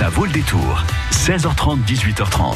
Ça 0.00 0.08
vaut 0.08 0.24
le 0.24 0.32
détour. 0.32 0.82
16h30, 1.12 1.84
18h30. 1.84 2.54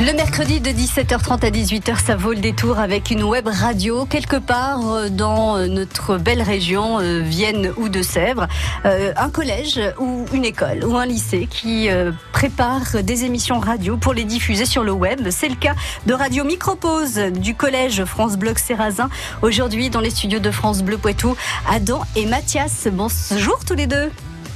Le 0.00 0.12
mercredi 0.12 0.60
de 0.60 0.68
17h30 0.68 1.46
à 1.46 1.50
18h, 1.50 1.96
ça 2.04 2.14
vaut 2.14 2.34
le 2.34 2.40
détour 2.40 2.78
avec 2.78 3.10
une 3.10 3.22
web 3.22 3.48
radio 3.48 4.04
quelque 4.04 4.36
part 4.36 4.86
euh, 4.86 5.08
dans 5.08 5.56
euh, 5.56 5.66
notre 5.66 6.18
belle 6.18 6.42
région, 6.42 7.00
euh, 7.00 7.22
Vienne 7.24 7.72
ou 7.78 7.88
de 7.88 8.02
Sèvres. 8.02 8.48
Un 8.84 9.30
collège 9.30 9.80
ou 9.98 10.26
une 10.34 10.44
école 10.44 10.84
ou 10.84 10.98
un 10.98 11.06
lycée 11.06 11.48
qui 11.50 11.88
prépare 12.32 13.02
des 13.02 13.24
émissions 13.24 13.60
radio 13.60 13.96
pour 13.96 14.12
les 14.12 14.24
diffuser 14.24 14.66
sur 14.66 14.84
le 14.84 14.92
web. 14.92 15.30
C'est 15.30 15.48
le 15.48 15.54
cas 15.54 15.74
de 16.04 16.12
Radio 16.12 16.44
Micropause 16.44 17.14
du 17.16 17.54
collège 17.54 18.04
France 18.04 18.36
Bleu 18.36 18.52
Serrazin. 18.56 19.08
Aujourd'hui, 19.40 19.88
dans 19.88 20.00
les 20.00 20.10
studios 20.10 20.38
de 20.38 20.50
France 20.50 20.82
Bleu 20.82 20.98
Poitou, 20.98 21.34
Adam 21.66 22.02
et 22.14 22.26
Mathias. 22.26 22.88
Bonjour 22.92 23.64
tous 23.64 23.74
les 23.74 23.86
deux. 23.86 24.10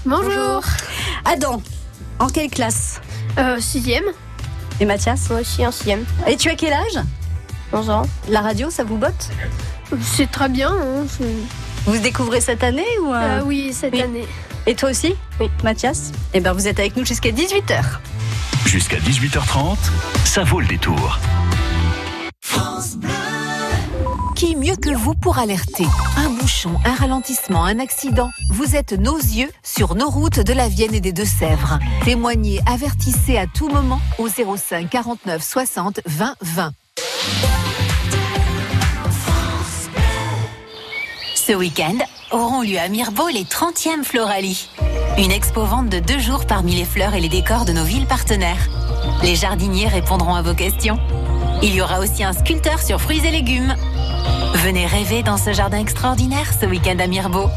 Bonjour. 0.04 0.62
Adam, 1.24 1.62
en 2.18 2.28
quelle 2.28 2.50
classe 2.50 3.00
euh, 3.38 3.60
Sixième. 3.60 4.04
Et 4.80 4.84
Mathias 4.84 5.30
Moi 5.30 5.40
aussi 5.40 5.66
en 5.66 5.72
sixième. 5.72 6.04
Et 6.26 6.36
tu 6.36 6.48
as 6.48 6.54
quel 6.54 6.72
âge 6.72 7.02
11 7.72 7.90
ans. 7.90 8.02
La 8.28 8.40
radio, 8.40 8.70
ça 8.70 8.84
vous 8.84 8.96
botte 8.96 9.30
C'est 10.00 10.30
très 10.30 10.48
bien. 10.48 10.70
Hein, 10.70 11.06
vous 11.86 11.98
découvrez 11.98 12.40
cette 12.40 12.62
année 12.62 12.86
ou 13.02 13.12
euh, 13.12 13.42
Oui, 13.44 13.72
cette 13.72 13.94
année. 13.94 14.26
Et 14.66 14.74
toi 14.74 14.90
aussi 14.90 15.14
Oui. 15.40 15.50
Mathias 15.64 16.12
Eh 16.34 16.40
bien, 16.40 16.52
vous 16.52 16.68
êtes 16.68 16.78
avec 16.78 16.96
nous 16.96 17.04
jusqu'à 17.04 17.30
18h. 17.30 17.82
Jusqu'à 18.66 18.98
18h30, 18.98 19.76
ça 20.24 20.44
vaut 20.44 20.60
le 20.60 20.66
détour. 20.66 21.18
Que 24.88 24.96
vous 24.96 25.14
pour 25.14 25.38
alerter 25.38 25.84
Un 26.16 26.30
bouchon, 26.30 26.70
un 26.86 26.94
ralentissement, 26.94 27.64
un 27.64 27.78
accident 27.78 28.30
Vous 28.50 28.74
êtes 28.74 28.92
nos 28.92 29.18
yeux 29.18 29.50
sur 29.62 29.94
nos 29.94 30.08
routes 30.08 30.40
de 30.40 30.52
la 30.54 30.68
Vienne 30.68 30.94
et 30.94 31.00
des 31.00 31.12
Deux-Sèvres. 31.12 31.78
Témoignez, 32.04 32.60
avertissez 32.66 33.36
à 33.36 33.46
tout 33.46 33.68
moment 33.68 34.00
au 34.18 34.28
05 34.28 34.88
49 34.88 35.42
60 35.42 36.00
20 36.06 36.34
20. 36.40 36.72
Ce 41.34 41.52
week-end 41.52 41.98
auront 42.30 42.62
lieu 42.62 42.78
à 42.78 42.88
Mirbeau 42.88 43.28
les 43.28 43.44
30e 43.44 44.04
Florali. 44.04 44.70
Une 45.18 45.32
expo-vente 45.32 45.90
de 45.90 45.98
deux 45.98 46.18
jours 46.18 46.46
parmi 46.46 46.74
les 46.74 46.84
fleurs 46.84 47.14
et 47.14 47.20
les 47.20 47.28
décors 47.28 47.66
de 47.66 47.72
nos 47.72 47.84
villes 47.84 48.06
partenaires. 48.06 48.68
Les 49.22 49.34
jardiniers 49.34 49.88
répondront 49.88 50.34
à 50.34 50.42
vos 50.42 50.54
questions. 50.54 50.98
Il 51.62 51.74
y 51.74 51.82
aura 51.82 51.98
aussi 51.98 52.22
un 52.22 52.32
sculpteur 52.32 52.80
sur 52.80 53.00
fruits 53.00 53.26
et 53.26 53.30
légumes. 53.30 53.74
Venez 54.64 54.86
rêver 54.86 55.22
dans 55.22 55.36
ce 55.36 55.52
jardin 55.52 55.78
extraordinaire 55.78 56.52
ce 56.52 56.66
week-end 56.66 56.98
à 56.98 57.06
Mirbeau. 57.06 57.48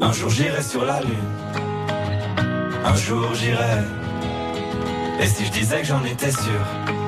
Un 0.00 0.12
jour 0.12 0.30
j'irai 0.30 0.62
sur 0.62 0.84
la 0.84 1.00
lune. 1.00 1.10
Un 2.84 2.94
jour 2.94 3.34
j'irai. 3.34 3.82
Et 5.20 5.26
si 5.26 5.44
je 5.44 5.50
disais 5.50 5.80
que 5.80 5.86
j'en 5.86 6.04
étais 6.04 6.30
sûr 6.30 7.07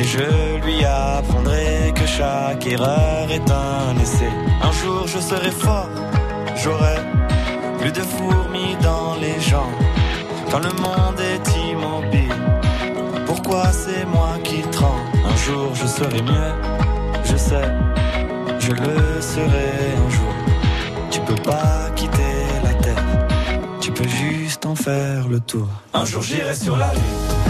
Et 0.00 0.04
je 0.04 0.64
lui 0.64 0.82
apprendrai 0.82 1.92
que 1.94 2.06
chaque 2.06 2.66
erreur 2.66 3.30
est 3.30 3.50
un 3.50 3.98
essai. 4.00 4.30
Un 4.62 4.72
jour 4.72 5.06
je 5.06 5.18
serai 5.18 5.50
fort, 5.50 5.90
j'aurai 6.56 6.96
plus 7.78 7.92
de 7.92 8.00
fourmis 8.00 8.76
dans 8.80 9.16
les 9.16 9.38
jambes. 9.38 9.78
Quand 10.50 10.60
le 10.60 10.72
monde 10.80 11.20
est 11.20 11.46
immobile, 11.68 12.34
pourquoi 13.26 13.66
c'est 13.72 14.06
moi 14.06 14.38
qui 14.42 14.62
tremble? 14.62 15.02
Un 15.22 15.36
jour 15.36 15.74
je 15.74 15.86
serai 15.86 16.22
mieux, 16.22 16.52
je 17.24 17.36
sais, 17.36 17.68
je 18.58 18.72
le 18.72 19.20
serai 19.20 19.70
un 20.06 20.10
jour. 20.16 20.34
Tu 21.10 21.20
peux 21.20 21.42
pas 21.42 21.90
quitter 21.94 22.36
la 22.64 22.72
terre, 22.72 23.04
tu 23.82 23.92
peux 23.92 24.08
juste 24.08 24.64
en 24.64 24.74
faire 24.74 25.28
le 25.28 25.40
tour. 25.40 25.68
Un 25.92 26.06
jour 26.06 26.22
j'irai 26.22 26.54
sur 26.54 26.78
la 26.78 26.90
lune. 26.94 27.49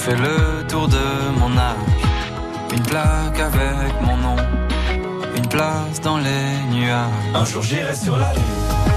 fait 0.00 0.16
le 0.16 0.66
tour 0.66 0.88
de 0.88 1.06
mon 1.38 1.58
âge. 1.58 1.76
Une 2.72 2.82
plaque 2.82 3.38
avec 3.38 3.92
mon 4.02 4.16
nom 4.16 4.36
place 5.50 6.00
dans 6.00 6.18
les 6.18 6.46
nuages. 6.72 7.34
Un 7.34 7.44
jour 7.44 7.62
j'irai 7.62 7.94
sur 7.94 8.16
la 8.16 8.32
lune. 8.32 8.89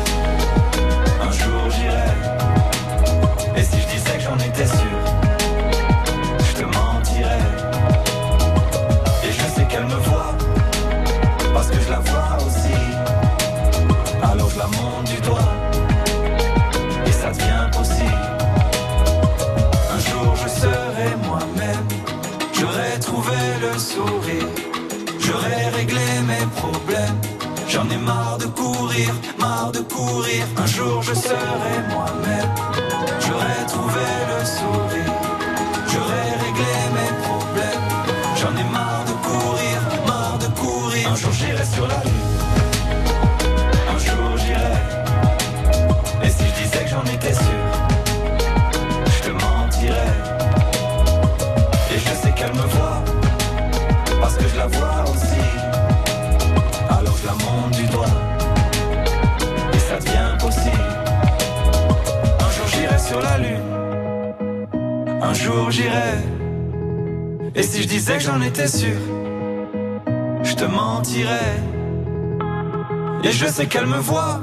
J'aurai 23.13 23.21
trouvé 23.21 23.37
le 23.61 23.79
sourire 23.79 24.47
J'aurais 25.19 25.69
réglé 25.69 26.01
mes 26.27 26.45
problèmes. 26.57 27.19
J'en 27.67 27.89
ai 27.89 27.97
marre 27.97 28.37
de 28.37 28.45
courir, 28.45 29.09
marre 29.39 29.71
de 29.71 29.79
courir. 29.79 30.45
Un 30.57 30.65
jour 30.65 31.01
je 31.01 31.13
serai 31.13 31.75
moi-même. 31.89 32.49
J'aurais 33.25 33.65
trouvé 33.67 34.05
le 34.29 34.45
sourire. 34.45 35.13
J'aurais 35.87 36.31
réglé 36.45 36.73
mes 36.92 36.92
un 65.33 65.35
jour 65.35 65.71
j'irai. 65.71 66.13
Et 67.55 67.63
si 67.63 67.81
je 67.81 67.87
disais 67.87 68.17
que 68.17 68.23
j'en 68.23 68.39
étais 68.41 68.67
sûr, 68.67 68.99
je 70.43 70.53
te 70.53 70.65
mentirais. 70.65 71.57
Et 73.23 73.31
je 73.31 73.47
sais 73.47 73.65
qu'elle 73.67 73.87
me 73.87 73.97
voit, 73.97 74.41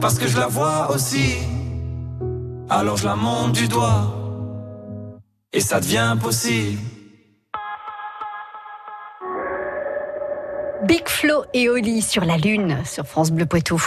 parce 0.00 0.18
que 0.18 0.26
je 0.26 0.36
la 0.38 0.48
vois 0.48 0.90
aussi. 0.90 1.36
Alors 2.68 2.96
je 2.98 3.06
la 3.06 3.16
monte 3.16 3.52
du 3.52 3.68
doigt, 3.68 4.02
et 5.52 5.60
ça 5.60 5.80
devient 5.80 6.14
possible. 6.20 6.78
Big 10.84 11.08
Flo 11.08 11.44
et 11.54 11.68
Oli 11.68 12.02
sur 12.02 12.24
la 12.24 12.36
Lune, 12.36 12.78
sur 12.84 13.06
France 13.06 13.30
Bleu 13.30 13.46
Poitou. 13.46 13.82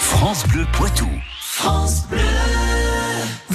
France 0.00 0.46
Bleu 0.48 0.64
Poitou. 0.72 1.08
France 1.40 2.06
Bleu. 2.08 2.75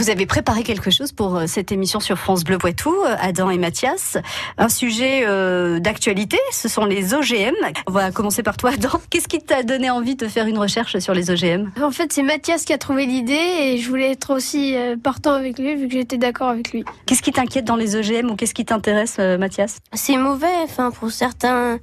Vous 0.02 0.10
avez 0.10 0.26
préparé 0.26 0.64
quelque 0.64 0.90
chose 0.90 1.12
pour 1.12 1.36
euh, 1.36 1.46
cette 1.46 1.72
émission 1.72 2.00
sur 2.00 2.18
France 2.18 2.44
Bleu 2.44 2.58
Poitou, 2.58 2.92
euh, 2.92 3.16
Adam 3.20 3.52
et 3.52 3.60
Mathias. 3.60 4.18
Un 4.58 4.68
sujet 4.68 5.28
euh, 5.28 5.80
d'actualité, 5.80 6.40
ce 6.52 6.68
sont 6.68 6.86
les 6.86 7.14
OGM. 7.14 7.54
On 7.86 7.92
va 7.92 8.10
commencer 8.10 8.42
par 8.42 8.58
toi, 8.58 8.72
Adam. 8.74 9.00
Qu'est-ce 9.12 9.28
qui 9.28 9.38
t'a 9.38 9.62
donné 9.62 9.92
envie 9.92 10.16
de 10.16 10.28
faire 10.28 10.48
une 10.48 10.58
recherche 10.58 10.98
sur 10.98 11.14
les 11.14 11.30
OGM 11.30 11.70
En 11.80 11.92
fait, 11.92 12.12
c'est 12.14 12.24
Mathias 12.24 12.66
qui 12.66 12.74
a 12.74 12.80
trouvé 12.80 13.06
l'idée 13.06 13.34
et 13.34 13.78
je 13.78 13.88
voulais 13.88 14.10
être 14.14 14.34
aussi 14.34 14.76
partant 15.04 15.34
avec 15.34 15.60
lui 15.60 15.76
vu 15.76 15.88
que 15.88 15.94
j'étais 15.94 16.18
d'accord 16.18 16.50
avec 16.50 16.72
lui. 16.72 16.84
Qu'est-ce 17.06 17.22
qui 17.22 17.32
t'inquiète 17.32 17.66
dans 17.66 17.76
les 17.76 17.96
OGM 17.96 18.32
ou 18.32 18.36
qu'est-ce 18.36 18.56
qui 18.56 18.66
t'intéresse, 18.66 19.20
Mathias? 19.20 19.78
C'est 19.94 20.18
mauvais, 20.18 20.48
enfin 20.64 20.90
pour 20.90 21.12
certains 21.12 21.78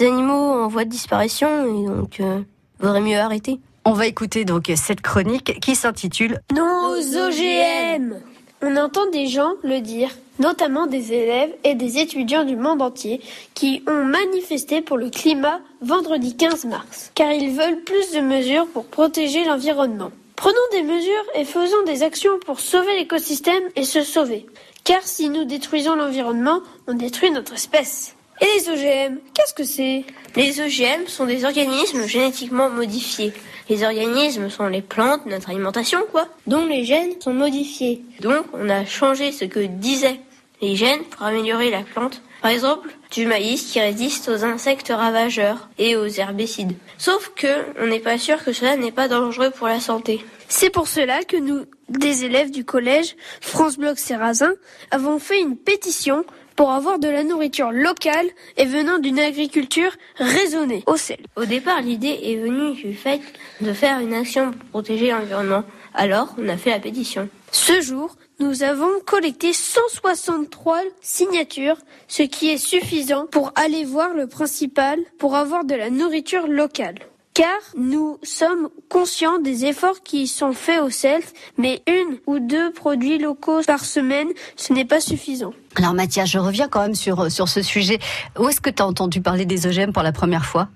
animaux 0.00 0.62
en 0.62 0.68
voie 0.68 0.84
de 0.84 0.90
disparition 0.90 1.48
et 1.66 1.86
donc 1.86 2.20
euh, 2.20 2.42
vaudrait 2.78 3.00
mieux 3.00 3.18
arrêter. 3.18 3.60
On 3.88 3.92
va 3.92 4.08
écouter 4.08 4.44
donc 4.44 4.72
cette 4.74 5.00
chronique 5.00 5.60
qui 5.60 5.76
s'intitule 5.76 6.40
Nos 6.52 6.96
OGM 6.96 8.16
On 8.60 8.76
entend 8.76 9.08
des 9.12 9.28
gens 9.28 9.52
le 9.62 9.78
dire, 9.78 10.10
notamment 10.40 10.88
des 10.88 11.12
élèves 11.12 11.54
et 11.62 11.76
des 11.76 11.98
étudiants 11.98 12.42
du 12.42 12.56
monde 12.56 12.82
entier 12.82 13.20
qui 13.54 13.84
ont 13.86 14.04
manifesté 14.04 14.80
pour 14.80 14.96
le 14.96 15.08
climat 15.08 15.60
vendredi 15.82 16.36
15 16.36 16.64
mars, 16.64 17.12
car 17.14 17.30
ils 17.30 17.52
veulent 17.52 17.84
plus 17.84 18.10
de 18.10 18.22
mesures 18.22 18.66
pour 18.66 18.86
protéger 18.86 19.44
l'environnement. 19.44 20.10
Prenons 20.34 20.56
des 20.72 20.82
mesures 20.82 21.26
et 21.36 21.44
faisons 21.44 21.84
des 21.86 22.02
actions 22.02 22.40
pour 22.44 22.58
sauver 22.58 22.92
l'écosystème 22.98 23.62
et 23.76 23.84
se 23.84 24.02
sauver. 24.02 24.46
Car 24.82 25.02
si 25.04 25.28
nous 25.28 25.44
détruisons 25.44 25.94
l'environnement, 25.94 26.60
on 26.88 26.94
détruit 26.94 27.30
notre 27.30 27.54
espèce. 27.54 28.15
Et 28.40 28.44
les 28.44 28.68
OGM, 28.68 29.18
qu'est-ce 29.32 29.54
que 29.54 29.64
c'est? 29.64 30.04
Les 30.34 30.60
OGM 30.60 31.06
sont 31.06 31.24
des 31.24 31.44
organismes 31.44 32.06
génétiquement 32.06 32.68
modifiés. 32.68 33.32
Les 33.68 33.82
organismes 33.82 34.50
sont 34.50 34.66
les 34.66 34.82
plantes, 34.82 35.26
notre 35.26 35.50
alimentation 35.50 36.00
quoi, 36.10 36.28
dont 36.46 36.66
les 36.66 36.84
gènes 36.84 37.20
sont 37.20 37.32
modifiés. 37.32 38.02
Donc 38.20 38.44
on 38.52 38.68
a 38.68 38.84
changé 38.84 39.32
ce 39.32 39.44
que 39.44 39.60
disaient 39.60 40.20
les 40.60 40.76
gènes 40.76 41.02
pour 41.04 41.22
améliorer 41.22 41.70
la 41.70 41.82
plante. 41.82 42.20
Par 42.42 42.50
exemple, 42.50 42.90
du 43.10 43.26
maïs 43.26 43.62
qui 43.72 43.80
résiste 43.80 44.28
aux 44.28 44.44
insectes 44.44 44.92
ravageurs 44.94 45.68
et 45.78 45.96
aux 45.96 46.06
herbicides. 46.06 46.76
Sauf 46.98 47.32
que 47.34 47.64
on 47.80 47.86
n'est 47.86 48.00
pas 48.00 48.18
sûr 48.18 48.44
que 48.44 48.52
cela 48.52 48.76
n'est 48.76 48.92
pas 48.92 49.08
dangereux 49.08 49.50
pour 49.50 49.66
la 49.66 49.80
santé. 49.80 50.24
C'est 50.48 50.70
pour 50.70 50.88
cela 50.88 51.24
que 51.24 51.36
nous, 51.36 51.64
des 51.88 52.24
élèves 52.24 52.50
du 52.50 52.64
collège 52.64 53.16
France 53.40 53.78
Bloc 53.78 53.98
Serrazin, 53.98 54.54
avons 54.90 55.18
fait 55.18 55.40
une 55.40 55.56
pétition 55.56 56.24
pour 56.54 56.70
avoir 56.70 56.98
de 56.98 57.08
la 57.08 57.22
nourriture 57.22 57.70
locale 57.70 58.26
et 58.56 58.64
venant 58.64 58.98
d'une 58.98 59.18
agriculture 59.18 59.92
raisonnée 60.16 60.82
au 60.86 60.96
sel. 60.96 61.18
Au 61.36 61.44
départ, 61.44 61.82
l'idée 61.82 62.18
est 62.22 62.36
venue 62.36 62.72
du 62.74 62.94
fait 62.94 63.20
de 63.60 63.72
faire 63.72 64.00
une 64.00 64.14
action 64.14 64.52
pour 64.52 64.68
protéger 64.70 65.10
l'environnement. 65.10 65.64
Alors, 65.94 66.34
on 66.38 66.48
a 66.48 66.56
fait 66.56 66.70
la 66.70 66.80
pétition. 66.80 67.28
Ce 67.52 67.80
jour, 67.80 68.16
nous 68.38 68.62
avons 68.62 69.00
collecté 69.04 69.52
163 69.52 70.80
signatures, 71.00 71.78
ce 72.08 72.22
qui 72.22 72.50
est 72.50 72.58
suffisant 72.58 73.26
pour 73.26 73.52
aller 73.54 73.84
voir 73.84 74.14
le 74.14 74.26
principal 74.26 74.98
pour 75.18 75.36
avoir 75.36 75.64
de 75.64 75.74
la 75.74 75.90
nourriture 75.90 76.46
locale. 76.46 76.96
Car 77.36 77.58
nous 77.76 78.18
sommes 78.22 78.70
conscients 78.88 79.38
des 79.38 79.66
efforts 79.66 80.02
qui 80.02 80.26
sont 80.26 80.54
faits 80.54 80.80
au 80.80 80.88
CELT, 80.88 81.34
mais 81.58 81.82
une 81.86 82.16
ou 82.26 82.38
deux 82.38 82.72
produits 82.72 83.18
locaux 83.18 83.60
par 83.66 83.84
semaine, 83.84 84.28
ce 84.56 84.72
n'est 84.72 84.86
pas 84.86 85.00
suffisant. 85.00 85.52
Alors 85.74 85.92
Mathias, 85.92 86.30
je 86.30 86.38
reviens 86.38 86.66
quand 86.66 86.80
même 86.80 86.94
sur, 86.94 87.30
sur 87.30 87.46
ce 87.50 87.60
sujet. 87.60 87.98
Où 88.38 88.48
est-ce 88.48 88.62
que 88.62 88.70
tu 88.70 88.82
as 88.82 88.86
entendu 88.86 89.20
parler 89.20 89.44
des 89.44 89.66
OGM 89.66 89.92
pour 89.92 90.02
la 90.02 90.12
première 90.12 90.46
fois? 90.46 90.68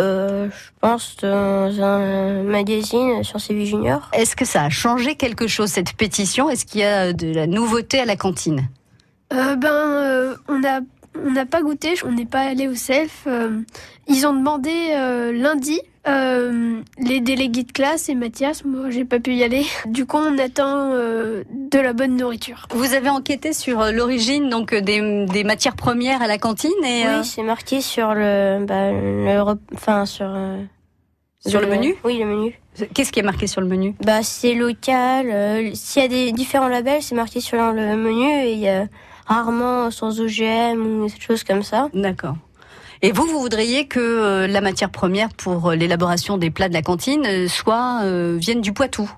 Euh, 0.00 0.48
je 0.50 0.70
pense 0.80 1.14
dans 1.22 1.80
un 1.80 2.42
magazine 2.42 3.22
sur 3.22 3.40
CV 3.40 3.64
Junior. 3.64 4.10
Est-ce 4.14 4.34
que 4.34 4.44
ça 4.44 4.64
a 4.64 4.70
changé 4.70 5.14
quelque 5.14 5.46
chose, 5.46 5.68
cette 5.68 5.92
pétition? 5.92 6.50
Est-ce 6.50 6.66
qu'il 6.66 6.80
y 6.80 6.84
a 6.84 7.12
de 7.12 7.32
la 7.32 7.46
nouveauté 7.46 8.00
à 8.00 8.04
la 8.04 8.16
cantine? 8.16 8.68
Euh, 9.32 9.56
ben, 9.56 9.68
euh, 9.70 10.36
on 10.48 10.62
a 10.64 10.80
on 11.24 11.30
n'a 11.30 11.46
pas 11.46 11.62
goûté, 11.62 11.94
on 12.04 12.12
n'est 12.12 12.26
pas 12.26 12.40
allé 12.40 12.68
au 12.68 12.74
self. 12.74 13.24
euh, 13.26 13.60
ils 14.08 14.26
ont 14.26 14.32
demandé 14.34 14.70
euh, 14.94 15.32
lundi 15.32 15.80
euh, 16.06 16.80
les 16.98 17.20
délégués 17.20 17.62
de 17.62 17.72
classe 17.72 18.08
et 18.10 18.14
Mathias, 18.14 18.64
moi 18.64 18.90
j'ai 18.90 19.04
pas 19.06 19.18
pu 19.20 19.34
y 19.34 19.42
aller. 19.42 19.64
Du 19.86 20.04
coup, 20.04 20.18
on 20.18 20.36
attend 20.38 20.90
euh, 20.92 21.44
de 21.50 21.78
la 21.78 21.92
bonne 21.94 22.16
nourriture. 22.16 22.66
Vous 22.74 22.92
avez 22.92 23.08
enquêté 23.08 23.52
sur 23.54 23.82
l'origine 23.92 24.50
donc 24.50 24.74
des, 24.74 25.24
des 25.26 25.44
matières 25.44 25.76
premières 25.76 26.20
à 26.20 26.26
la 26.26 26.36
cantine 26.36 26.70
et 26.84 27.06
euh, 27.06 27.20
Oui, 27.20 27.24
c'est 27.24 27.42
marqué 27.42 27.80
sur 27.80 28.12
le, 28.14 28.64
bah, 28.66 28.90
le, 28.92 29.42
enfin 29.74 30.04
sur. 30.04 30.26
euh, 30.28 30.62
sur 31.46 31.60
le 31.60 31.66
menu 31.68 31.94
Oui, 32.04 32.18
le 32.18 32.26
menu. 32.26 32.60
Qu'est-ce 32.92 33.12
qui 33.12 33.20
est 33.20 33.24
marqué 33.24 33.46
sur 33.46 33.60
le 33.60 33.66
menu? 33.68 33.94
Bah, 34.04 34.22
c'est 34.22 34.54
local. 34.54 35.26
euh, 35.30 35.70
S'il 35.74 36.02
y 36.02 36.04
a 36.04 36.08
des 36.08 36.32
différents 36.32 36.68
labels, 36.68 37.02
c'est 37.02 37.14
marqué 37.14 37.40
sur 37.40 37.56
le 37.72 37.96
menu 37.96 38.26
et 38.46 38.52
il 38.52 38.58
y 38.58 38.68
a 38.68 38.86
rarement 39.26 39.90
sans 39.90 40.20
OGM 40.20 40.80
ou 41.02 41.06
des 41.08 41.20
choses 41.20 41.44
comme 41.44 41.62
ça. 41.62 41.88
D'accord. 41.94 42.36
Et 43.02 43.12
vous, 43.12 43.24
vous 43.26 43.40
voudriez 43.40 43.86
que 43.86 44.00
euh, 44.00 44.46
la 44.46 44.60
matière 44.60 44.90
première 44.90 45.28
pour 45.30 45.70
euh, 45.70 45.74
l'élaboration 45.74 46.38
des 46.38 46.50
plats 46.50 46.68
de 46.68 46.74
la 46.74 46.82
cantine 46.82 47.24
euh, 47.26 47.48
soit 47.48 48.00
euh, 48.04 48.36
vienne 48.40 48.60
du 48.60 48.72
Poitou? 48.72 49.10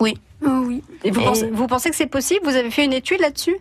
Oh 0.00 0.04
oui. 0.68 0.82
Et 1.02 1.10
vous, 1.10 1.20
Et- 1.20 1.24
Pensez, 1.24 1.50
vous 1.50 1.66
pensez 1.66 1.90
que 1.90 1.96
c'est 1.96 2.06
possible? 2.06 2.40
Vous 2.44 2.56
avez 2.56 2.70
fait 2.70 2.84
une 2.84 2.92
étude 2.92 3.20
là-dessus? 3.20 3.56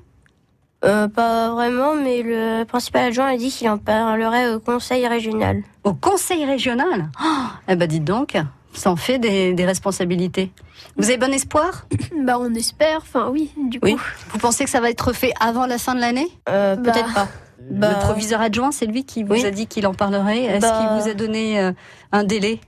Euh, 0.84 1.08
pas 1.08 1.50
vraiment, 1.52 1.96
mais 1.96 2.22
le 2.22 2.64
principal 2.66 3.06
adjoint 3.06 3.28
a 3.28 3.38
dit 3.38 3.50
qu'il 3.50 3.68
en 3.70 3.78
parlerait 3.78 4.54
au 4.54 4.60
conseil 4.60 5.08
régional. 5.08 5.64
Au 5.84 5.94
conseil 5.94 6.46
régional? 6.46 7.10
Oh, 7.24 7.28
Eh 7.70 7.76
ben 7.76 7.88
dites 7.88 8.04
donc, 8.04 8.36
ça 8.76 8.92
en 8.92 8.96
fait 8.96 9.20
des, 9.20 9.54
des 9.54 9.66
responsabilités. 9.66 10.52
Vous 10.98 11.06
avez 11.06 11.18
bon 11.18 11.34
espoir? 11.34 11.86
Bah, 12.24 12.38
on 12.40 12.54
espère. 12.54 12.98
Enfin, 13.02 13.30
oui. 13.32 13.52
Du 13.70 13.80
coup. 13.80 13.88
Oui. 13.88 13.96
Vous 14.30 14.38
pensez 14.40 14.64
que 14.64 14.70
ça 14.70 14.80
va 14.82 14.90
être 14.90 15.14
fait 15.14 15.34
avant 15.40 15.66
la 15.66 15.78
fin 15.78 15.96
de 15.96 16.00
l'année? 16.02 16.28
Euh, 16.50 16.76
Bah, 16.76 16.92
Peut-être 16.92 17.14
pas. 17.14 17.28
Bah, 17.72 17.90
Le 17.94 18.00
proviseur 18.00 18.42
adjoint, 18.42 18.72
c'est 18.72 18.86
lui 18.86 19.06
qui 19.06 19.24
vous 19.24 19.34
oui. 19.34 19.46
a 19.46 19.52
dit 19.52 19.66
qu'il 19.68 19.88
en 19.88 19.94
parlerait. 19.94 20.44
Est-ce 20.44 20.62
Bah- 20.62 20.78
qu'il 20.94 21.02
vous 21.04 21.10
a 21.10 21.14
donné 21.14 21.60
euh, 21.60 21.72
un 22.12 22.24
délai? 22.24 22.60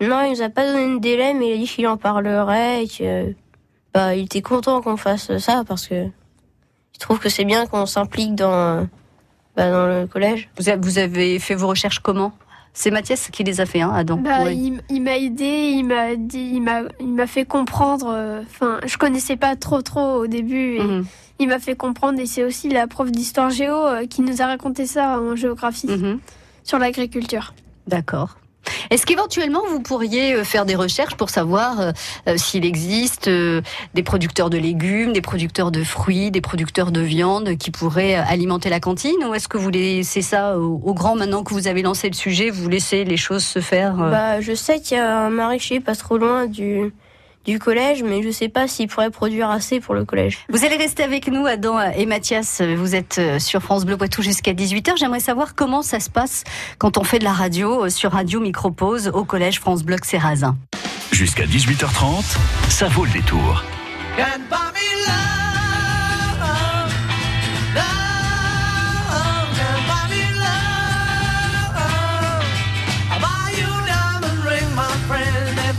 Non, 0.00 0.22
il 0.24 0.32
nous 0.32 0.42
a 0.42 0.48
pas 0.48 0.64
donné 0.72 0.94
de 0.94 0.98
délai, 1.00 1.34
mais 1.34 1.50
il 1.50 1.54
a 1.54 1.56
dit 1.58 1.66
qu'il 1.68 1.86
en 1.86 1.96
parlerait 1.96 2.84
et 2.84 2.88
que 2.88 3.34
bah, 3.94 4.14
il 4.14 4.24
était 4.24 4.42
content 4.42 4.80
qu'on 4.82 4.96
fasse 4.96 5.36
ça 5.38 5.64
parce 5.66 5.88
que 5.88 6.04
il 6.04 6.98
trouve 6.98 7.18
que 7.18 7.28
c'est 7.28 7.44
bien 7.44 7.66
qu'on 7.66 7.86
s'implique 7.86 8.34
dans, 8.34 8.86
bah, 9.56 9.70
dans 9.70 9.86
le 9.86 10.06
collège. 10.06 10.48
vous 10.80 10.98
avez 10.98 11.38
fait 11.38 11.54
vos 11.54 11.68
recherches 11.68 12.00
comment? 12.00 12.32
C'est 12.80 12.92
Mathias 12.92 13.30
qui 13.32 13.42
les 13.42 13.60
a 13.60 13.66
fait, 13.66 13.80
hein, 13.80 13.90
Adam 13.92 14.18
Bah, 14.18 14.52
il 14.52 15.02
m'a 15.02 15.18
aidé, 15.18 15.72
il 15.74 15.82
m'a 15.82 16.14
dit, 16.14 16.52
il 16.54 16.60
m'a, 16.60 16.82
il 17.00 17.12
m'a 17.12 17.26
fait 17.26 17.44
comprendre. 17.44 18.06
euh, 18.14 18.42
Enfin, 18.42 18.78
je 18.86 18.96
connaissais 18.96 19.34
pas 19.36 19.56
trop 19.56 19.82
trop 19.82 20.22
au 20.22 20.28
début. 20.28 20.76
Et 20.76 20.82
Mhm, 20.84 21.04
Il 21.40 21.48
m'a 21.48 21.58
fait 21.58 21.74
comprendre 21.74 22.20
et 22.20 22.26
c'est 22.26 22.44
aussi 22.44 22.68
la 22.68 22.86
prof 22.86 23.10
d'histoire 23.10 23.50
géo 23.50 23.74
euh, 23.74 24.06
qui 24.06 24.22
nous 24.22 24.42
a 24.42 24.46
raconté 24.46 24.86
ça 24.86 25.18
en 25.18 25.34
géographie 25.34 25.88
mhm. 25.88 26.20
sur 26.62 26.78
l'agriculture. 26.78 27.52
D'accord. 27.88 28.36
Est-ce 28.90 29.06
qu'éventuellement 29.06 29.62
vous 29.68 29.80
pourriez 29.80 30.34
euh, 30.34 30.44
faire 30.44 30.64
des 30.64 30.74
recherches 30.74 31.14
pour 31.14 31.30
savoir 31.30 31.80
euh, 31.80 31.92
euh, 32.28 32.36
s'il 32.36 32.64
existe 32.64 33.28
des 33.28 34.02
producteurs 34.02 34.50
de 34.50 34.58
légumes, 34.58 35.12
des 35.12 35.20
producteurs 35.20 35.70
de 35.70 35.84
fruits, 35.84 36.30
des 36.30 36.40
producteurs 36.40 36.92
de 36.92 37.00
viande 37.00 37.56
qui 37.56 37.70
pourraient 37.70 38.14
alimenter 38.14 38.70
la 38.70 38.80
cantine 38.80 39.16
Ou 39.28 39.34
est-ce 39.34 39.48
que 39.48 39.58
vous 39.58 39.70
laissez 39.70 40.22
ça 40.22 40.58
au, 40.58 40.80
au 40.84 40.94
grand 40.94 41.16
maintenant 41.16 41.42
que 41.42 41.54
vous 41.54 41.68
avez 41.68 41.82
lancé 41.82 42.08
le 42.08 42.14
sujet 42.14 42.50
Vous 42.50 42.68
laissez 42.68 43.04
les 43.04 43.16
choses 43.16 43.44
se 43.44 43.60
faire 43.60 44.00
euh, 44.00 44.10
Bah, 44.10 44.40
je 44.40 44.54
sais 44.54 44.80
qu'il 44.80 44.96
y 44.96 45.00
a 45.00 45.18
un 45.18 45.30
maraîcher 45.30 45.80
pas 45.80 45.94
trop 45.94 46.18
loin 46.18 46.46
du, 46.46 46.92
du 47.48 47.58
collège, 47.58 48.02
mais 48.02 48.22
je 48.22 48.30
sais 48.30 48.50
pas 48.50 48.68
s'il 48.68 48.88
pourrait 48.88 49.10
produire 49.10 49.48
assez 49.48 49.80
pour 49.80 49.94
le 49.94 50.04
collège. 50.04 50.40
Vous 50.50 50.66
allez 50.66 50.76
rester 50.76 51.02
avec 51.02 51.28
nous, 51.28 51.46
Adam 51.46 51.80
et 51.96 52.04
Mathias. 52.04 52.60
Vous 52.60 52.94
êtes 52.94 53.16
euh, 53.18 53.38
sur 53.38 53.62
France 53.62 53.86
Bleu 53.86 53.96
Poitou 53.96 54.20
jusqu'à 54.20 54.52
18h. 54.52 54.98
J'aimerais 54.98 55.20
savoir 55.20 55.54
comment 55.54 55.80
ça 55.80 55.98
se 55.98 56.10
passe 56.10 56.44
quand 56.76 56.98
on 56.98 57.04
fait 57.04 57.18
de 57.18 57.24
la 57.24 57.32
radio 57.32 57.86
euh, 57.86 57.88
sur 57.88 58.12
Radio 58.12 58.40
Micropause 58.40 59.10
au 59.14 59.24
collège 59.24 59.60
France 59.60 59.82
Bloc 59.82 60.04
Serrazin. 60.04 60.58
Jusqu'à 61.10 61.46
18h30, 61.46 62.36
ça 62.68 62.88
vaut 62.88 63.06
le 63.06 63.12
détour. 63.12 63.64
Can't 64.18 64.42
buy 64.50 64.56
me 64.74 65.06
love, 65.06 65.47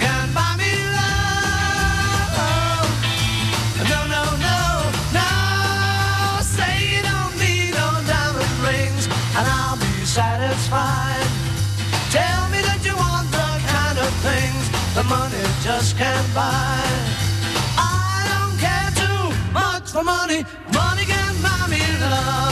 can 0.00 0.32
buy 0.32 0.56
me 0.56 0.72
love. 0.96 2.36
No, 3.90 4.00
no, 4.14 4.22
no, 4.46 4.58
no. 5.18 5.28
Say 6.40 6.74
you 6.92 7.02
don't 7.02 7.34
need 7.38 7.70
no 7.80 7.88
diamond 8.10 8.54
rings, 8.66 9.04
and 9.36 9.46
I'll 9.46 9.76
be 9.76 9.92
satisfied. 10.04 11.26
Tell 12.10 12.42
me 12.50 12.60
that 12.68 12.80
you 12.84 12.94
want 12.96 13.30
the 13.30 13.48
kind 13.74 13.98
of 13.98 14.10
things 14.26 14.62
money 15.08 15.42
just 15.62 15.96
can't 15.96 16.34
buy. 16.34 16.80
I 17.76 18.24
don't 18.32 18.56
care 18.58 18.90
too 19.02 19.24
much 19.52 19.90
for 19.90 20.04
money. 20.04 20.44
Money 20.72 21.04
can 21.04 21.34
buy 21.42 21.66
me 21.68 21.82
love. 22.00 22.51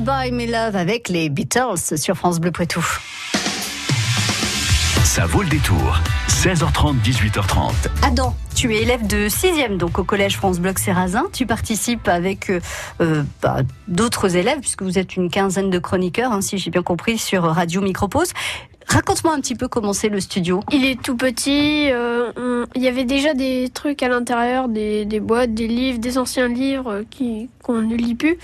Buy 0.00 0.30
Me 0.32 0.46
Love 0.46 0.76
avec 0.76 1.08
les 1.08 1.28
Beatles 1.28 1.96
sur 1.96 2.16
France 2.16 2.40
Bleu 2.40 2.50
Poitou. 2.50 2.84
Ça 5.04 5.26
vaut 5.26 5.42
le 5.42 5.48
détour. 5.48 5.98
16h30, 6.28 6.96
18h30. 7.02 7.72
Adam, 8.02 8.34
tu 8.54 8.74
es 8.74 8.82
élève 8.82 9.06
de 9.06 9.28
6e 9.28 9.76
donc 9.78 9.98
au 9.98 10.04
collège 10.04 10.36
France 10.36 10.58
Bloc 10.60 10.78
Sérazin. 10.78 11.24
Tu 11.32 11.46
participes 11.46 12.08
avec 12.08 12.50
euh, 12.50 12.60
euh, 13.00 13.22
bah, 13.42 13.58
d'autres 13.88 14.36
élèves 14.36 14.60
puisque 14.60 14.82
vous 14.82 14.98
êtes 14.98 15.16
une 15.16 15.30
quinzaine 15.30 15.70
de 15.70 15.78
chroniqueurs, 15.78 16.32
hein, 16.32 16.40
si 16.42 16.58
j'ai 16.58 16.70
bien 16.70 16.82
compris, 16.82 17.16
sur 17.18 17.42
Radio 17.44 17.80
Micropause. 17.80 18.32
Raconte-moi 18.88 19.32
un 19.34 19.40
petit 19.40 19.56
peu 19.56 19.66
comment 19.66 19.92
c'est 19.92 20.08
le 20.10 20.20
studio. 20.20 20.60
Il 20.72 20.84
est 20.84 21.00
tout 21.02 21.16
petit. 21.16 21.90
euh, 21.90 22.30
on- 22.36 22.66
Il 22.76 22.82
y 22.82 22.88
avait 22.88 23.04
déjà 23.04 23.34
des 23.34 23.68
trucs 23.72 24.02
à 24.02 24.08
l'intérieur, 24.08 24.68
des, 24.68 25.04
des 25.06 25.18
boîtes, 25.20 25.54
des 25.54 25.66
livres, 25.66 25.98
des 25.98 26.18
anciens 26.18 26.48
livres 26.48 26.90
euh, 26.92 27.02
qui 27.10 27.48
qu'on 27.62 27.80
ne 27.82 27.96
lit 27.96 28.14
plus. 28.14 28.36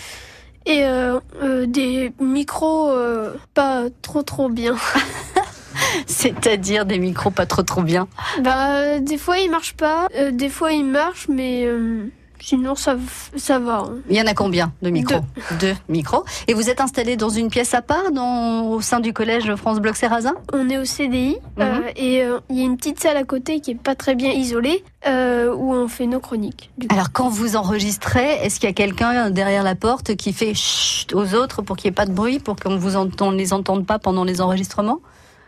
Et 0.67 0.85
euh, 0.85 1.19
euh, 1.43 1.67
des 1.67 2.13
micros 2.21 2.91
euh, 2.91 3.35
pas 3.55 3.85
trop 4.03 4.23
trop 4.23 4.49
bien. 4.49 4.77
C'est-à-dire 6.07 6.85
des 6.87 6.99
micros 6.99 7.31
pas 7.31 7.47
trop 7.47 7.63
trop 7.63 7.83
bien? 7.83 8.09
Bah, 8.41 8.77
euh, 8.77 8.99
des 9.01 9.19
fois 9.19 9.39
ils 9.39 9.51
marchent 9.51 9.75
pas, 9.75 10.07
euh, 10.17 10.31
des 10.31 10.49
fois 10.49 10.73
ils 10.73 10.85
marchent, 10.85 11.29
mais 11.29 11.65
euh, 11.67 12.07
sinon 12.43 12.75
ça, 12.75 12.97
ça 13.37 13.59
va. 13.59 13.85
hein. 13.87 13.95
Il 14.11 14.17
y 14.17 14.21
en 14.21 14.27
a 14.27 14.35
combien 14.35 14.73
de 14.83 14.91
micros 14.91 15.21
Deux 15.61 15.75
micros. 15.89 16.25
Et 16.49 16.55
vous 16.55 16.69
êtes 16.69 16.81
installé 16.81 17.17
dans 17.17 17.29
une 17.29 17.49
pièce 17.49 17.73
à 17.75 17.83
part 17.83 18.11
dans, 18.13 18.67
au 18.67 18.81
sein 18.81 19.01
du 19.01 19.13
collège 19.13 19.55
France 19.57 19.81
Bloc 19.81 19.97
Sérazin 19.97 20.35
On 20.53 20.69
est 20.69 20.79
au 20.79 20.85
CDI 20.85 21.37
euh, 21.61 21.73
Mhm. 21.79 21.83
et 21.97 22.23
euh, 22.25 22.39
il 22.51 22.59
y 22.59 22.61
a 22.63 22.65
une 22.65 22.77
petite 22.77 23.01
salle 23.01 23.17
à 23.17 23.25
côté 23.25 23.61
qui 23.61 23.71
est 23.73 23.75
pas 23.83 23.95
très 23.95 24.15
bien 24.15 24.31
isolée 24.33 24.85
euh, 25.07 25.55
où 25.55 25.73
on 25.73 25.89
fait 25.89 26.07
nos 26.07 26.21
chroniques. 26.21 26.71
Alors 26.91 27.13
quand 27.13 27.29
vous 27.29 27.57
enregistrez, 27.57 28.45
est-ce 28.45 28.61
qu'il 28.61 28.69
y 28.69 28.73
a 28.73 28.75
quelqu'un 28.75 29.31
derrière 29.31 29.63
la 29.63 29.75
porte 29.75 30.17
qui 30.17 30.33
fait 30.33 30.55
chut 30.55 31.15
aux 31.15 31.35
autres 31.35 31.63
pour 31.63 31.77
qu'il 31.77 31.89
n'y 31.89 31.93
ait 31.93 31.95
pas 31.95 32.07
de 32.07 32.13
bruit, 32.13 32.39
pour 32.39 32.57
qu'on 32.57 32.77
vous 32.77 32.97
entend, 32.97 33.29
on 33.29 33.33
ne 33.33 33.37
les 33.39 33.53
entende 33.53 33.87
pas 33.87 33.99
pendant 33.99 34.25
les 34.25 34.41
enregistrements? 34.41 35.01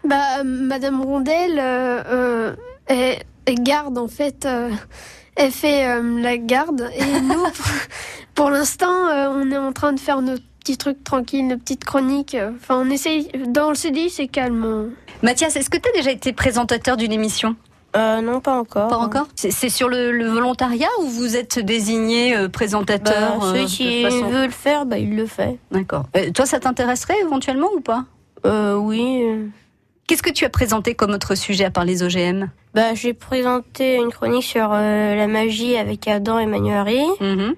Bah, 0.09 0.17
euh, 0.41 0.45
Madame 0.45 1.01
Rondel, 1.03 1.59
euh, 1.59 2.55
euh, 2.91 3.15
elle 3.47 3.63
garde 3.63 3.97
en 3.99 4.09
fait, 4.09 4.45
euh, 4.47 4.71
elle 5.37 5.51
fait 5.51 5.87
euh, 5.89 6.21
la 6.21 6.37
garde 6.39 6.91
et 6.97 7.21
nous, 7.21 7.43
pour, 7.43 7.67
pour 8.35 8.51
l'instant, 8.51 9.09
euh, 9.09 9.29
on 9.31 9.51
est 9.51 9.59
en 9.59 9.73
train 9.73 9.93
de 9.93 10.01
faire 10.01 10.23
nos 10.23 10.35
petits 10.61 10.77
trucs 10.79 11.03
tranquilles, 11.05 11.47
nos 11.47 11.59
petites 11.59 11.85
chroniques. 11.85 12.37
Enfin, 12.57 12.83
on 12.85 12.91
essaye. 12.91 13.29
Dans 13.49 13.69
le 13.71 13.75
CDI, 13.75 14.11
c'est 14.11 14.29
calme. 14.29 14.93
Mathias, 15.23 15.57
est-ce 15.57 15.71
que 15.71 15.79
tu 15.79 15.89
as 15.89 15.93
déjà 15.93 16.11
été 16.11 16.33
présentateur 16.33 16.97
d'une 16.97 17.13
émission? 17.13 17.57
Euh, 17.97 18.21
non, 18.21 18.41
pas 18.41 18.59
encore. 18.59 18.89
Pas 18.89 18.97
encore? 18.97 19.29
C'est 19.37 19.53
c'est 19.53 19.69
sur 19.69 19.89
le, 19.89 20.11
le 20.11 20.27
volontariat 20.27 20.89
ou 21.01 21.05
vous 21.07 21.37
êtes 21.37 21.61
désigné 21.61 22.37
euh, 22.37 22.49
présentateur 22.49 23.39
Bah, 23.39 23.47
celui 23.53 23.67
qui 23.67 24.03
façon- 24.03 24.27
veut 24.29 24.47
le 24.47 24.51
faire, 24.51 24.85
bah, 24.85 24.99
il 24.99 25.15
le 25.15 25.27
fait. 25.27 25.59
D'accord. 25.71 26.07
Euh, 26.17 26.31
toi, 26.33 26.45
ça 26.45 26.59
t'intéresserait 26.59 27.21
éventuellement 27.21 27.69
ou 27.77 27.81
pas? 27.81 28.05
Euh, 28.47 28.75
oui. 28.75 29.23
Euh. 30.05 30.07
Qu'est-ce 30.07 30.23
que 30.23 30.31
tu 30.31 30.45
as 30.45 30.51
présenté 30.51 30.95
comme 30.95 31.13
autre 31.13 31.35
sujet 31.35 31.65
à 31.65 31.71
part 31.71 31.85
les 31.85 32.03
OGM 32.03 32.49
Bah, 32.75 32.95
j'ai 32.95 33.15
présenté 33.15 33.97
une 33.97 34.11
chronique 34.11 34.45
sur 34.45 34.71
euh, 34.73 35.15
la 35.15 35.27
magie 35.27 35.77
avec 35.77 36.07
Adam 36.09 36.39
et 36.39 36.47
Manuari. 36.47 37.03
Mhm. 37.21 37.55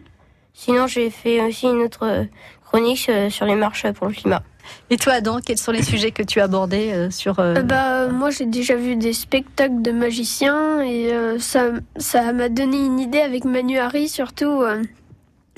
Sinon, 0.54 0.86
j'ai 0.86 1.10
fait 1.10 1.40
aussi 1.42 1.66
une 1.66 1.82
autre 1.82 2.04
euh, 2.06 2.24
chronique 2.64 2.98
sur, 2.98 3.14
sur 3.30 3.46
les 3.46 3.56
marches 3.56 3.86
pour 3.92 4.06
le 4.08 4.14
climat. 4.14 4.42
Et 4.90 4.96
toi, 4.96 5.14
Adam, 5.14 5.38
quels 5.44 5.58
sont 5.58 5.72
les 5.72 5.82
sujets 5.92 6.10
que 6.10 6.22
tu 6.22 6.40
as 6.40 6.44
abordés 6.44 6.92
euh, 6.92 7.10
sur 7.10 7.38
euh, 7.38 7.56
Euh, 7.56 7.62
bah, 7.62 8.02
euh, 8.02 8.10
moi, 8.10 8.30
j'ai 8.30 8.46
déjà 8.46 8.74
vu 8.74 8.96
des 8.96 9.12
spectacles 9.12 9.82
de 9.82 9.92
magiciens 9.92 10.80
et 10.80 11.12
euh, 11.12 11.38
ça, 11.38 11.70
ça 11.96 12.32
m'a 12.32 12.48
donné 12.48 12.78
une 12.78 12.98
idée 12.98 13.20
avec 13.20 13.44
Manu 13.44 13.78
Harry, 13.78 14.08
surtout. 14.08 14.62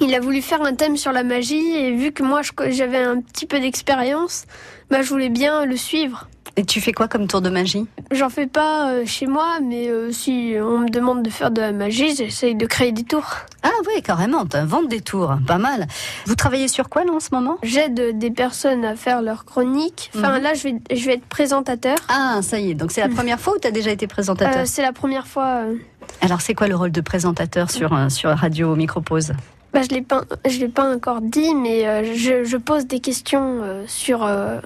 Il 0.01 0.15
a 0.15 0.21
voulu 0.21 0.43
faire 0.43 0.63
un 0.63 0.75
thème 0.75 0.97
sur 0.97 1.13
la 1.13 1.25
magie 1.25 1.75
et 1.77 1.93
vu 1.95 2.13
que 2.13 2.23
moi, 2.23 2.41
j'avais 2.69 2.99
un 3.03 3.21
petit 3.21 3.47
peu 3.47 3.61
d'expérience, 3.61 4.45
bah, 4.91 5.03
je 5.03 5.09
voulais 5.09 5.29
bien 5.29 5.65
le 5.65 5.77
suivre. 5.77 6.29
Et 6.57 6.65
tu 6.65 6.81
fais 6.81 6.93
quoi 6.93 7.07
comme 7.07 7.29
tour 7.29 7.41
de 7.41 7.51
magie? 7.51 7.87
J'en 8.11 8.31
fais 8.31 8.49
pas 8.49 8.91
euh, 8.91 9.05
chez 9.07 9.27
moi, 9.27 9.59
mais 9.63 9.89
euh, 9.89 10.11
si 10.11 10.55
on 10.61 10.79
me 10.79 10.89
demande 10.89 11.23
de 11.23 11.31
faire 11.31 11.53
de 11.53 11.61
la 11.61 11.71
magie, 11.71 12.17
j'essaye 12.17 12.57
de 12.57 12.67
créer 12.67 12.91
des 12.91 13.05
tours. 13.05 13.29
Ah 13.63 13.71
oui, 13.87 14.03
carrément, 14.03 14.45
t'inventes 14.45 14.89
des 14.89 15.01
tours, 15.01 15.35
pas 15.47 15.59
mal. 15.59 15.87
Vous 16.27 16.35
travaillez 16.35 16.67
sur 16.67 16.89
quoi 16.89 17.05
là 17.05 17.13
en 17.13 17.21
ce 17.21 17.29
moment? 17.33 17.59
J'aide 17.63 18.19
des 18.19 18.31
personnes 18.33 18.85
à 18.85 18.97
faire 18.97 19.23
leurs 19.23 19.45
chroniques. 19.45 20.11
Enfin, 20.17 20.37
Mhm. 20.39 20.43
là, 20.43 20.55
je 20.55 20.63
vais, 20.65 20.75
je 20.97 21.05
vais 21.07 21.15
être 21.15 21.27
présentateur. 21.27 21.97
Ah, 22.09 22.41
ça 22.43 22.59
y 22.59 22.71
est, 22.71 22.75
donc 22.75 22.91
c'est 22.91 23.03
la 23.03 23.09
première 23.09 23.39
fois 23.39 23.55
ou 23.55 23.59
t'as 23.59 23.71
déjà 23.71 23.93
été 23.93 24.09
présentateur? 24.09 24.63
Euh, 24.63 24.65
c'est 24.67 24.83
la 24.83 24.93
première 24.93 25.29
fois. 25.29 25.63
Alors 26.23 26.41
c'est 26.41 26.55
quoi 26.55 26.67
le 26.67 26.75
rôle 26.75 26.91
de 26.91 27.01
présentateur 27.03 27.71
sur, 27.71 27.97
sur 28.11 28.31
Radio 28.31 28.75
Micropause 28.75 29.33
Bah, 29.73 29.81
je 29.83 29.89
je 30.51 30.61
l'ai 30.61 30.69
pas 30.69 30.93
encore 30.95 31.21
dit, 31.21 31.55
mais 31.55 31.87
euh, 31.87 32.15
je, 32.15 32.45
je 32.45 32.57
pose 32.57 32.87
des 32.87 33.01
questions 33.01 33.61
euh, 33.63 33.85
sur 33.87 34.25
euh, 34.25 34.61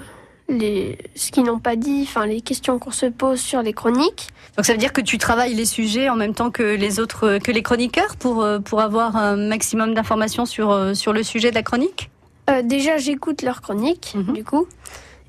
les, 0.49 0.97
ce 1.17 1.33
qu'ils 1.33 1.45
n'ont 1.45 1.59
pas 1.59 1.75
dit, 1.77 2.03
enfin 2.07 2.25
les 2.27 2.41
questions 2.41 2.79
qu'on 2.79 2.93
se 2.93 3.07
pose 3.07 3.41
sur 3.41 3.63
les 3.63 3.73
chroniques. 3.73 4.29
Donc 4.57 4.65
ça 4.65 4.73
veut 4.73 4.79
dire 4.79 4.93
que 4.93 5.01
tu 5.01 5.19
travailles 5.19 5.55
les 5.55 5.65
sujets 5.65 6.09
en 6.09 6.15
même 6.17 6.35
temps 6.35 6.51
que 6.51 6.63
les 6.63 7.01
autres, 7.01 7.39
que 7.39 7.51
les 7.51 7.63
chroniqueurs 7.63 8.17
pour, 8.17 8.47
pour 8.65 8.81
avoir 8.81 9.17
un 9.17 9.37
maximum 9.37 9.95
d'informations 9.95 10.47
sur, 10.47 10.95
sur 10.95 11.13
le 11.13 11.23
sujet 11.23 11.51
de 11.51 11.55
la 11.57 11.63
chronique? 11.63 12.11
Déjà, 12.65 12.99
j'écoute 12.99 13.43
leurs 13.43 13.63
chroniques, 13.63 14.13
Mhm. 14.15 14.35
du 14.35 14.45
coup, 14.45 14.67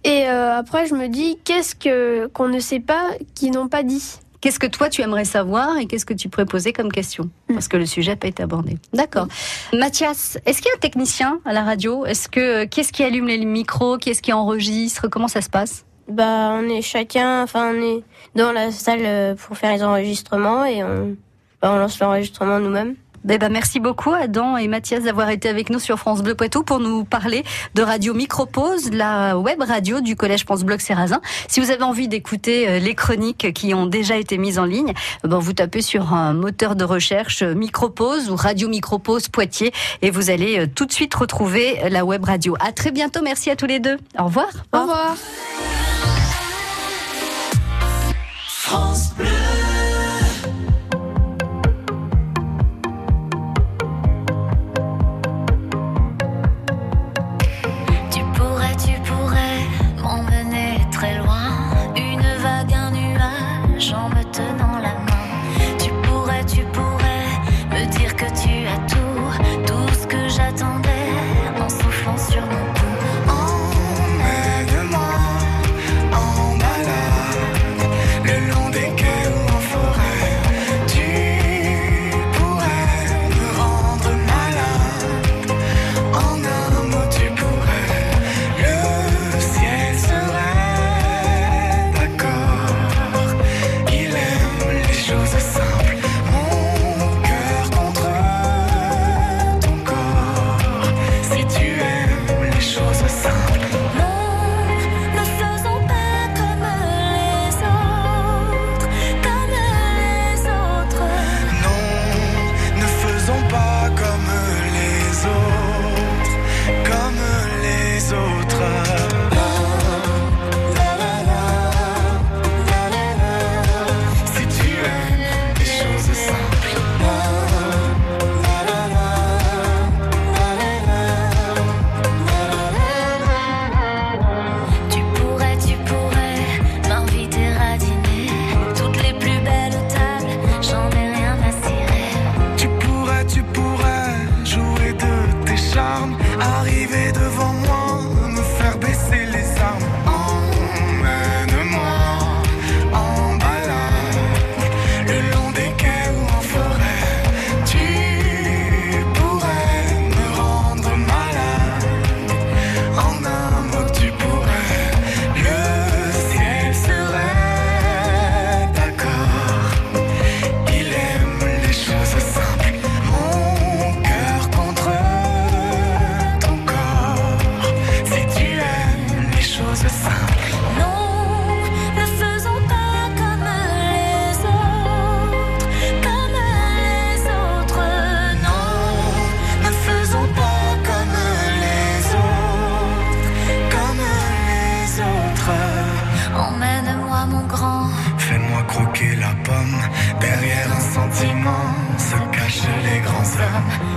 et 0.03 0.25
après, 0.25 0.87
je 0.87 0.95
me 0.95 1.07
dis 1.07 1.37
qu'est-ce 1.45 1.73
que 1.73 2.27
qu'on 2.27 2.49
ne 2.49 2.59
sait 2.59 2.81
pas, 2.81 3.11
qu'ils 3.33 3.51
n'ont 3.51 3.69
pas 3.69 3.83
dit? 3.83 4.19
Qu'est-ce 4.43 4.59
que 4.59 4.67
toi 4.67 4.89
tu 4.89 5.01
aimerais 5.01 5.23
savoir 5.23 5.77
et 5.77 5.85
qu'est-ce 5.85 6.05
que 6.05 6.13
tu 6.13 6.27
pourrais 6.27 6.45
poser 6.45 6.73
comme 6.73 6.91
question 6.91 7.29
Parce 7.47 7.69
que 7.69 7.77
le 7.77 7.85
sujet 7.85 8.11
n'a 8.11 8.17
pas 8.17 8.27
été 8.27 8.43
abordé. 8.43 8.77
D'accord. 8.91 9.29
Mathias, 9.71 10.37
est-ce 10.45 10.57
qu'il 10.57 10.67
y 10.67 10.71
a 10.71 10.75
un 10.75 10.79
technicien 10.81 11.39
à 11.45 11.53
la 11.53 11.63
radio 11.63 12.05
Est-ce 12.05 12.27
que 12.27 12.65
qui 12.65 12.81
est-ce 12.81 12.91
qui 12.91 13.05
allume 13.05 13.27
les 13.27 13.37
micros 13.45 13.97
Qui 13.97 14.09
est-ce 14.09 14.21
qui 14.21 14.33
enregistre 14.33 15.07
Comment 15.07 15.29
ça 15.29 15.39
se 15.39 15.49
passe 15.49 15.85
Bah, 16.09 16.57
on 16.59 16.67
est 16.67 16.81
chacun, 16.81 17.41
enfin, 17.43 17.73
on 17.73 17.81
est 17.81 18.03
dans 18.35 18.51
la 18.51 18.73
salle 18.73 19.05
euh, 19.05 19.35
pour 19.35 19.55
faire 19.55 19.71
les 19.71 19.81
enregistrements 19.81 20.65
et 20.65 20.83
on, 20.83 21.15
bah, 21.61 21.71
on 21.71 21.77
lance 21.77 21.97
l'enregistrement 22.01 22.59
nous-mêmes. 22.59 22.95
Eh 23.29 23.37
ben, 23.37 23.49
merci 23.49 23.79
beaucoup 23.79 24.11
Adam 24.11 24.57
et 24.57 24.67
Mathias 24.67 25.03
d'avoir 25.03 25.29
été 25.29 25.47
avec 25.47 25.69
nous 25.69 25.79
sur 25.79 25.97
France 25.97 26.21
Bleu 26.21 26.35
Poitou 26.35 26.63
pour 26.63 26.79
nous 26.79 27.05
parler 27.05 27.43
de 27.73 27.81
Radio 27.81 28.13
Micropause, 28.13 28.91
la 28.91 29.37
web 29.37 29.61
radio 29.61 30.01
du 30.01 30.17
collège 30.17 30.43
France 30.43 30.63
Bleu 30.63 30.77
Sérazin. 30.77 31.21
Si 31.47 31.61
vous 31.61 31.71
avez 31.71 31.83
envie 31.83 32.09
d'écouter 32.09 32.67
euh, 32.67 32.79
les 32.79 32.95
chroniques 32.95 33.53
qui 33.53 33.73
ont 33.73 33.85
déjà 33.85 34.17
été 34.17 34.37
mises 34.37 34.59
en 34.59 34.65
ligne, 34.65 34.93
eh 35.23 35.27
ben 35.27 35.39
vous 35.39 35.53
tapez 35.53 35.81
sur 35.81 36.13
un 36.13 36.33
moteur 36.33 36.75
de 36.75 36.83
recherche 36.83 37.43
euh, 37.43 37.55
Micropause 37.55 38.29
ou 38.29 38.35
Radio 38.35 38.67
Micropause 38.67 39.29
Poitiers 39.29 39.71
et 40.01 40.11
vous 40.11 40.29
allez 40.29 40.59
euh, 40.59 40.67
tout 40.67 40.85
de 40.85 40.91
suite 40.91 41.15
retrouver 41.15 41.79
la 41.89 42.03
web 42.03 42.25
radio. 42.25 42.55
À 42.59 42.73
très 42.73 42.91
bientôt. 42.91 43.21
Merci 43.23 43.49
à 43.49 43.55
tous 43.55 43.67
les 43.67 43.79
deux. 43.79 43.97
Au 44.19 44.25
revoir. 44.25 44.49
Au 44.73 44.81
revoir. 44.81 45.15
France 48.45 49.13
Bleu. 49.15 49.62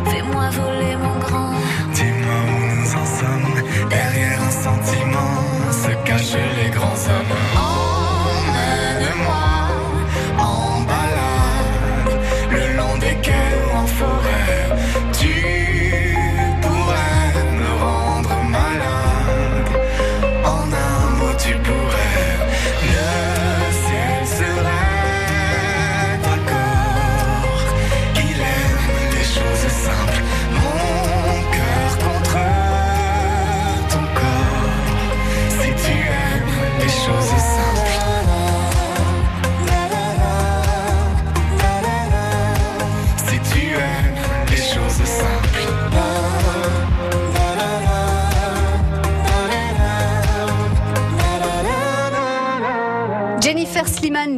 Fais-moi 0.06 0.48
voler, 0.50 0.96
mon 0.96 1.18
grand. 1.18 1.52
Dis-moi 1.92 2.38
où 2.50 2.76
nous 2.76 2.92
en 3.02 3.06
sommes. 3.06 3.88
Derrière 3.88 4.40
un 4.42 4.50
sentiment 4.50 5.32
se 5.70 5.90
cachent 6.06 6.55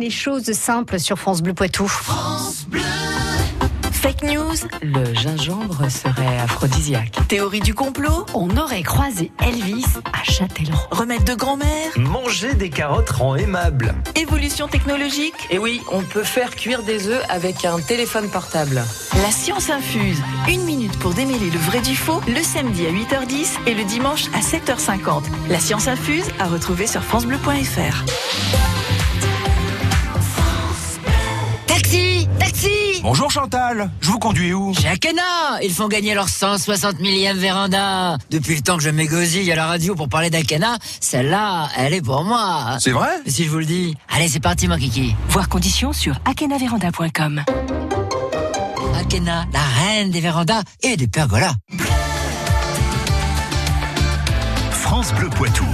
les 0.09 0.15
choses 0.15 0.51
simples 0.53 0.99
sur 0.99 1.19
France 1.19 1.43
Bleu 1.43 1.53
Poitou. 1.53 1.87
Fake 3.93 4.23
news, 4.23 4.55
le 4.81 5.13
gingembre 5.13 5.91
serait 5.91 6.39
aphrodisiaque. 6.39 7.19
Théorie 7.29 7.61
du 7.61 7.75
complot, 7.75 8.25
on 8.33 8.57
aurait 8.57 8.83
croisé 8.83 9.31
Elvis 9.47 9.85
à 10.15 10.25
Châtellerault. 10.25 10.79
Remède 10.91 11.25
de 11.25 11.35
grand-mère, 11.35 11.91
Manger 11.99 12.55
des 12.55 12.71
carottes 12.71 13.11
rend 13.11 13.37
aimable. 13.37 13.95
évolution 14.15 14.67
technologique, 14.67 15.35
Et 15.51 15.59
oui, 15.59 15.83
on 15.93 16.01
peut 16.01 16.25
faire 16.25 16.57
cuire 16.57 16.83
des 16.85 17.09
œufs 17.09 17.23
avec 17.29 17.67
un 17.67 17.79
téléphone 17.81 18.31
portable. 18.31 18.83
la 19.23 19.31
science 19.31 19.69
infuse. 19.69 20.23
Une 20.49 20.63
minute 20.63 20.99
pour 21.01 21.13
démêler 21.13 21.51
le 21.51 21.59
vrai 21.59 21.83
du 21.83 21.95
faux, 21.95 22.23
le 22.29 22.43
samedi 22.43 22.87
à 22.87 22.93
8h10 22.93 23.59
et 23.67 23.75
le 23.75 23.85
dimanche 23.85 24.25
à 24.33 24.41
7h50. 24.41 25.25
La 25.51 25.61
science 25.61 25.87
infuse 25.87 26.25
à 26.39 26.47
retrouver 26.47 26.87
sur 26.87 27.03
francebleu.fr. 27.05 28.05
Bonjour 33.09 33.31
Chantal, 33.31 33.91
je 34.03 34.11
vous 34.11 34.19
conduis 34.19 34.53
où? 34.53 34.75
Chez 34.75 34.87
Akena 34.87 35.63
Ils 35.63 35.73
font 35.73 35.89
gagner 35.89 36.13
leur 36.13 36.29
160 36.29 37.01
millième 37.01 37.39
véranda. 37.39 38.19
Depuis 38.31 38.55
le 38.55 38.61
temps 38.61 38.77
que 38.77 38.83
je 38.83 38.91
m'égosille 38.91 39.51
à 39.51 39.57
la 39.57 39.65
radio 39.65 39.95
pour 39.95 40.11
parler 40.11 40.29
d'Akena, 40.29 40.77
celle-là, 41.01 41.71
elle 41.79 41.95
est 41.95 42.03
pour 42.03 42.23
moi. 42.23 42.77
C'est 42.81 42.91
vrai? 42.91 43.09
Si 43.27 43.45
je 43.47 43.51
vous 43.51 43.61
le 43.61 43.65
dis. 43.65 43.97
Allez, 44.11 44.29
c'est 44.29 44.41
parti, 44.41 44.69
mon 44.69 44.77
kiki. 44.77 45.17
Voir 45.31 45.49
conditions 45.49 45.95
sur 45.95 46.17
akenaveranda.com. 46.27 47.45
Akena, 49.01 49.47
la 49.55 49.63
reine 49.63 50.11
des 50.11 50.21
vérandas 50.21 50.61
et 50.83 50.99
des 50.99 51.09
pergolas. 51.09 51.55
France 54.71 55.15
Bleu 55.15 55.31
Poitou. 55.31 55.65